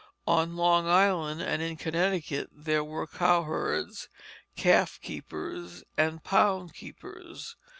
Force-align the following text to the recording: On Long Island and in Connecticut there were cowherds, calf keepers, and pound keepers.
On 0.25 0.55
Long 0.55 0.87
Island 0.87 1.43
and 1.43 1.61
in 1.61 1.75
Connecticut 1.77 2.49
there 2.51 2.83
were 2.83 3.05
cowherds, 3.05 4.09
calf 4.55 4.99
keepers, 4.99 5.83
and 5.95 6.23
pound 6.23 6.73
keepers. 6.73 7.55